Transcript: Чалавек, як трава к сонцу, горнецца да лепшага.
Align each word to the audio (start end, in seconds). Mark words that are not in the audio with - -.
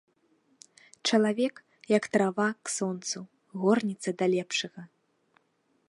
Чалавек, 1.07 1.55
як 1.97 2.07
трава 2.17 2.47
к 2.63 2.73
сонцу, 2.77 3.19
горнецца 3.65 4.09
да 4.23 4.31
лепшага. 4.37 4.81